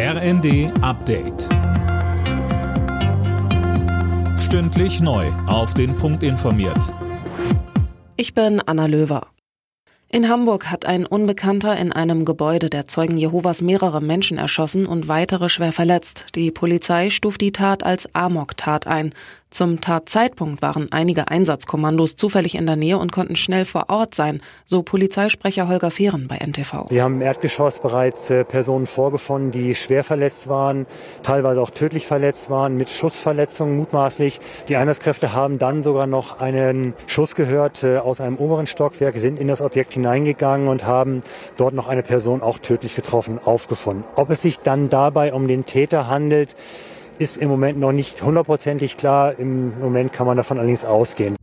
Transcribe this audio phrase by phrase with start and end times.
[0.00, 1.48] RND Update.
[4.38, 5.26] Stündlich neu.
[5.48, 6.94] Auf den Punkt informiert.
[8.16, 9.26] Ich bin Anna Löwer.
[10.08, 15.08] In Hamburg hat ein Unbekannter in einem Gebäude der Zeugen Jehovas mehrere Menschen erschossen und
[15.08, 16.26] weitere schwer verletzt.
[16.36, 19.12] Die Polizei stuft die Tat als Amok-Tat ein.
[19.50, 24.42] Zum Tatzeitpunkt waren einige Einsatzkommandos zufällig in der Nähe und konnten schnell vor Ort sein,
[24.66, 26.90] so Polizeisprecher Holger Fehren bei NTV.
[26.90, 30.86] Wir haben im Erdgeschoss bereits äh, Personen vorgefunden, die schwer verletzt waren,
[31.22, 34.38] teilweise auch tödlich verletzt waren, mit Schussverletzungen mutmaßlich.
[34.68, 39.40] Die Einsatzkräfte haben dann sogar noch einen Schuss gehört äh, aus einem oberen Stockwerk, sind
[39.40, 41.22] in das Objekt hineingegangen und haben
[41.56, 44.04] dort noch eine Person auch tödlich getroffen aufgefunden.
[44.14, 46.54] Ob es sich dann dabei um den Täter handelt,
[47.18, 49.38] ist im Moment noch nicht hundertprozentig klar.
[49.38, 51.37] Im Moment kann man davon allerdings ausgehen.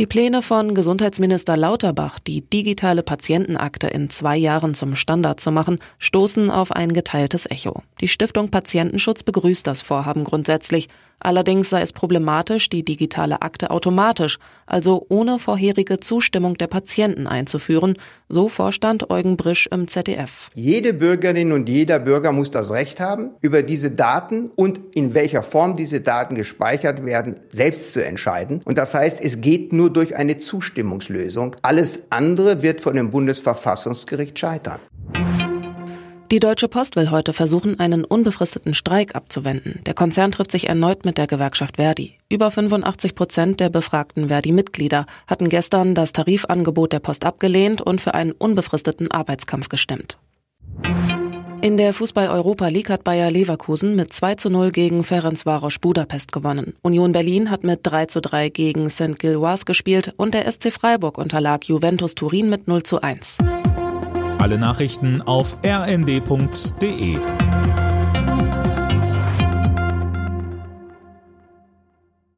[0.00, 5.78] Die Pläne von Gesundheitsminister Lauterbach, die digitale Patientenakte in zwei Jahren zum Standard zu machen,
[5.98, 7.82] stoßen auf ein geteiltes Echo.
[8.00, 10.88] Die Stiftung Patientenschutz begrüßt das Vorhaben grundsätzlich.
[11.22, 17.98] Allerdings sei es problematisch, die digitale Akte automatisch, also ohne vorherige Zustimmung der Patienten einzuführen,
[18.30, 20.50] so Vorstand Eugen Brisch im ZDF.
[20.54, 25.42] Jede Bürgerin und jeder Bürger muss das Recht haben, über diese Daten und in welcher
[25.42, 28.62] Form diese Daten gespeichert werden, selbst zu entscheiden.
[28.64, 31.56] Und das heißt, es geht nur durch eine Zustimmungslösung.
[31.62, 34.80] Alles andere wird von dem Bundesverfassungsgericht scheitern.
[36.30, 39.80] Die Deutsche Post will heute versuchen, einen unbefristeten Streik abzuwenden.
[39.84, 42.18] Der Konzern trifft sich erneut mit der Gewerkschaft Verdi.
[42.28, 48.14] Über 85 Prozent der befragten Verdi-Mitglieder hatten gestern das Tarifangebot der Post abgelehnt und für
[48.14, 50.18] einen unbefristeten Arbeitskampf gestimmt.
[51.62, 56.74] In der Fußball-Europa League hat Bayer Leverkusen mit 2 zu 0 gegen Ferencvaros Budapest gewonnen.
[56.80, 59.18] Union Berlin hat mit 3 zu 3 gegen St.
[59.18, 63.38] Gilloise gespielt und der SC Freiburg unterlag Juventus Turin mit 0 zu 1.
[64.38, 67.18] Alle Nachrichten auf rnd.de